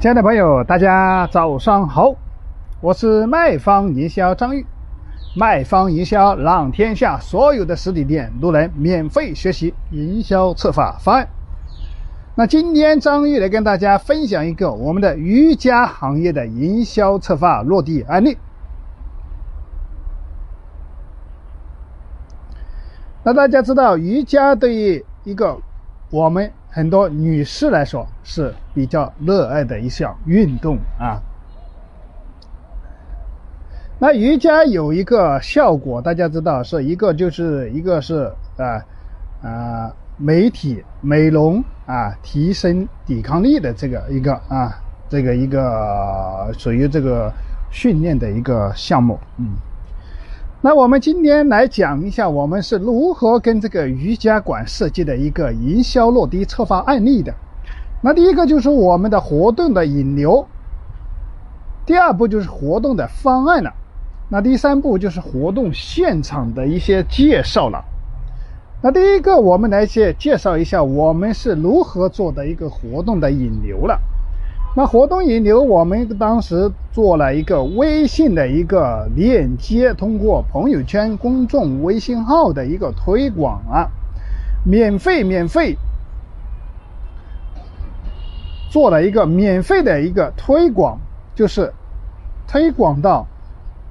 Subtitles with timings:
[0.00, 2.14] 亲爱的朋友，大家早上好，
[2.80, 4.64] 我是卖方营销张玉。
[5.34, 11.28] 卖方营销让天下所有的实体店都能免费学习营销策划方案。
[12.36, 18.38] 那今天张玉来跟大家分享一个我们的瑜伽行业的营销策划落地案例。
[23.24, 25.58] 那大家知道，瑜伽对于一个
[26.10, 31.20] 我们很多女士来说是比较热爱的一项运动啊。
[33.98, 38.84] 那瑜伽有一个效果，大家知道是一个就是一个是啊
[39.42, 44.72] 啊美体美容啊提升抵抗力的这个一个啊
[45.08, 47.32] 这个一个属于这个
[47.70, 49.56] 训练的一个项目，嗯。
[50.60, 57.32] 那我们今天来讲一下，我们是如何跟这个瑜伽馆设计的一个营销落地策划案例的。
[58.02, 60.44] 那第一个就是我们的活动的引流，
[61.86, 63.72] 第二步就是活动的方案了，
[64.28, 67.84] 那第三步就是活动现场的一些介绍了。
[68.82, 73.96] 那第一个，我们来介介绍一下我们是如何做的一个活动的引流了。
[74.78, 83.90] 那活动引流，我们当时做了一个微信的一个链接，通过朋友圈公众微信号的一个推广啊，
[84.64, 85.76] 免费免费
[88.70, 90.96] 做了一个免费的一个推广，
[91.34, 91.72] 就是
[92.46, 93.26] 推广到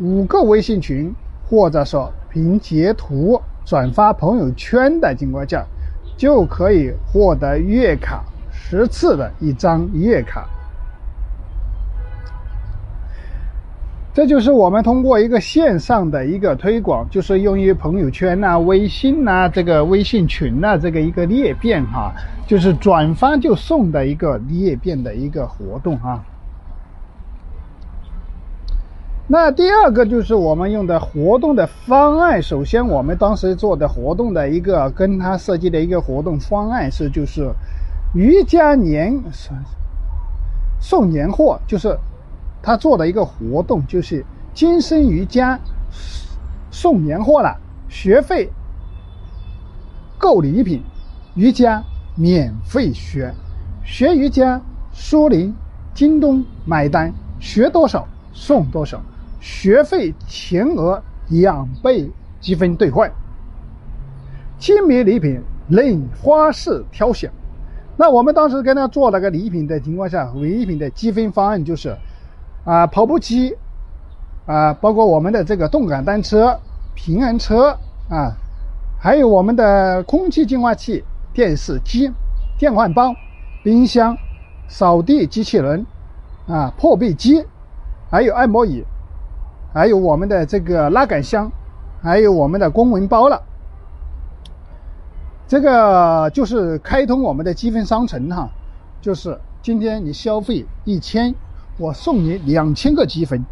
[0.00, 1.14] 五个微信群，
[1.48, 5.64] 或者说凭截图转发朋友圈的情况下，
[6.16, 10.48] 就可以获得月卡十次的一张月卡。
[14.14, 22.12] 这就是我们通过一个线上的一个推广，就是用于朋友圈呐、微信呐、这个微信群呐这个一个裂变哈，
[22.46, 26.22] 就是转发就送的一个裂变的一个活动哈。
[29.26, 37.50] 那第二个就是我们用的活动的方案，首先我们当时做的活动的一个跟他设计的一个活动方案是就是
[38.14, 39.18] 瑜伽年
[40.78, 41.96] 送年货，就是。
[42.62, 44.24] 他做的一个活动就是
[44.54, 45.58] 今生瑜伽
[46.70, 47.58] 送年货了，
[47.88, 48.48] 学费
[50.16, 50.80] 购礼品，
[51.34, 51.82] 瑜伽
[52.14, 53.34] 免费学，
[53.84, 54.60] 学瑜伽
[54.92, 55.52] 苏宁、
[55.92, 59.02] 京东买单，学多少送多少，
[59.40, 62.08] 学费全额两倍
[62.40, 63.10] 积分兑换，
[64.58, 67.28] 亲民礼品任花式挑选。
[67.96, 71.96] 那我们当时跟他做了个礼品的情况下，礼品的积分方案就是。
[72.64, 73.56] 啊，跑步机，
[74.46, 76.56] 啊，包括我们的这个动感单车、
[76.94, 77.76] 平衡车
[78.08, 78.32] 啊，
[79.00, 81.02] 还有我们的空气净化器、
[81.32, 82.08] 电视机、
[82.56, 83.12] 电饭煲、
[83.64, 84.16] 冰箱、
[84.68, 85.84] 扫地机器人，
[86.46, 87.44] 啊，破壁机，
[88.08, 88.84] 还有按摩椅，
[89.74, 91.50] 还有我们的这个拉杆箱，
[92.00, 93.42] 还有我们的公文包了。
[95.48, 98.48] 这个就是开通我们的积分商城哈，
[99.00, 101.34] 就是今天你消费一千。
[101.78, 103.44] 我送你两千个积分，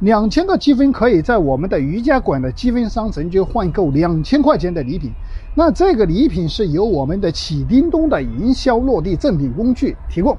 [0.00, 5.12] 两千个积分可以在我们的瑜伽馆的积分商城就换购两千块钱的礼品。
[5.54, 10.36] 那这个礼品是由我们的启叮咚的营销落地赠品工具提供。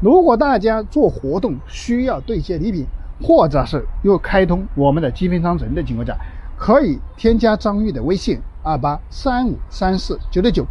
[0.00, 2.84] 如果大家做活动需要对接礼品，
[3.22, 6.14] 或者是又开通我们的积分商城的情况下，
[6.58, 10.66] 可以添加张玉的微信二八三五三四九六九。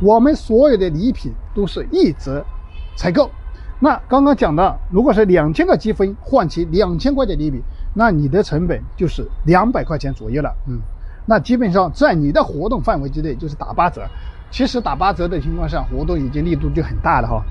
[0.00, 2.44] 我们所有的礼品都是一折
[2.96, 3.28] 采购。
[3.84, 7.60] 那刚刚讲的，如果是两千个积分换取两千块钱礼品，
[7.92, 10.54] 那你的成本就是两百块钱左右了。
[10.68, 10.78] 嗯，
[11.26, 14.02] 那基本上在你的活动范围之内就是打八折。
[14.52, 17.42] 其实打八折的情况下，活动已经力度就很大了哈。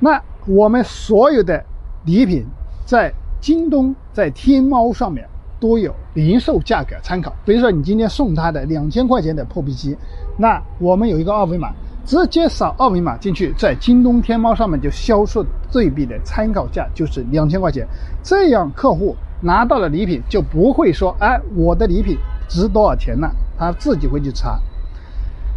[0.00, 1.64] 那我们所有的
[2.06, 2.44] 礼品
[2.84, 5.24] 在京东、在天猫上面
[5.60, 7.32] 都有零售价格参考。
[7.44, 9.96] 比如说你今天送他的两千块钱的破壁机，
[10.36, 11.72] 那我们有一个二维码。
[12.04, 17.86] 直接扫二维码进去，在京东、天猫上面就销售对比的参考价就是两千块钱，
[18.22, 22.16] 这样客户拿到了礼品就不会说，哎，我的礼品
[22.48, 23.28] 值多少钱呢？
[23.58, 24.58] 他自己会去查。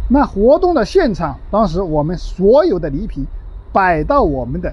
[0.08, 3.24] 那活动的现场，当时我们所有的礼品
[3.72, 4.72] 摆到我们的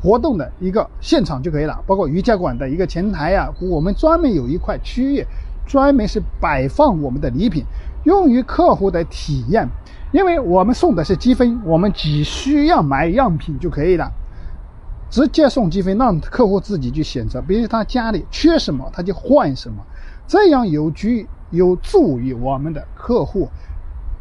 [0.00, 5.26] 活动的一个现场就可以了，包括瑜伽馆的一个前台呀，我们专门有一块区域，
[5.66, 7.64] 专门是摆放我们的礼品，
[8.04, 9.68] 用于客户的体验。
[10.10, 14.10] 因为我们送的是积分，我们只需要买样品就可以了，
[15.10, 17.42] 直接送积分，让客户自己去选择。
[17.42, 19.84] 比如他家里缺什么，他就换什么，
[20.26, 21.08] 这样有助
[21.50, 23.48] 有助于我们的客户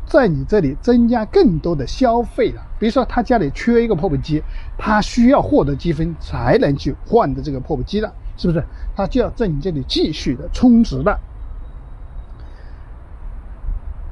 [0.06, 2.62] 在你这里增加更多的消费了。
[2.80, 4.44] 比如说他家里缺一个破布机，
[4.78, 8.64] 他需要获得积分才能去换的这个破布机了，是不是？
[8.96, 11.18] 他就要在你这里继续的充值了。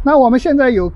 [0.04, 0.92] 那我们现在有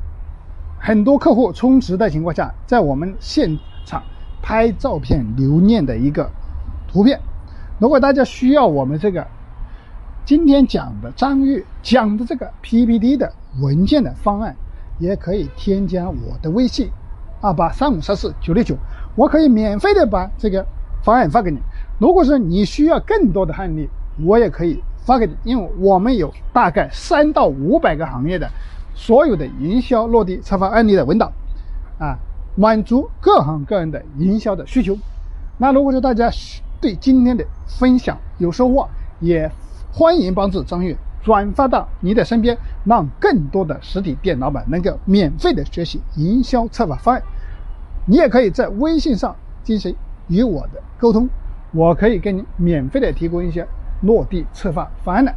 [0.80, 4.02] 很多客户充值的情况下，在我们现场
[4.42, 6.30] 拍照片留念的一个
[6.88, 7.20] 图片。
[7.80, 9.26] 如果大家需要我们这个
[10.26, 13.32] 今天讲的张玉讲的这个 PPT 的
[13.62, 14.56] 文件的方案，
[15.00, 16.90] 也可以添加我的微信
[17.42, 18.76] 二八三五三四九六九，
[19.16, 20.66] 我可以免费的把这个
[21.04, 21.60] 方案发给你。
[22.00, 23.90] 如果说你需要更多的案例，
[24.24, 28.50] 我也可以发给你，因为我们有大概三到五百个行业的。
[28.94, 31.32] 所有的营销落地策划案例的文档，
[32.00, 32.18] 啊，
[32.56, 34.98] 满足各行各业的营销的需求。
[35.58, 36.30] 那如果说大家
[36.82, 38.88] 对今天的分享有收获，
[39.20, 39.52] 也
[39.92, 47.22] 欢迎帮助张悦转发到你的身边，让更多的实体店老板能够免费的学习营销策划方案。
[48.06, 49.96] 你也可以在微信上进行
[50.28, 51.28] 与我的沟通，
[51.72, 53.68] 我可以给你免费的提供一些
[54.02, 55.34] 落地策划方案的。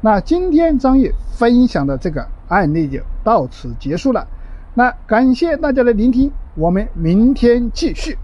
[0.00, 2.26] 那今天张悦分享的这个。
[2.48, 4.24] 案例就到此结束了，
[4.72, 8.16] 那感谢大家的聆听，我们明天继续。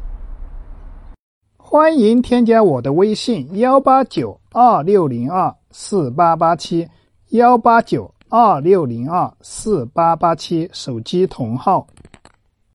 [1.57, 6.89] 欢迎添加我的微信幺八九二六零二四八八七
[7.31, 11.85] 幺八九二六零二四八八七，手机同号。